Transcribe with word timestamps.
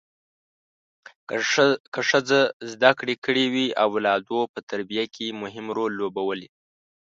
که 1.93 1.99
ښځه 2.09 2.39
زده 2.71 2.91
کړې 2.99 3.15
کړي 3.25 3.45
وي 3.53 3.67
اولادو 3.85 4.39
په 4.53 4.59
تربیه 4.69 5.05
کې 5.15 5.37
مهم 5.41 5.65
رول 5.77 5.91
لوبوي 6.01 6.47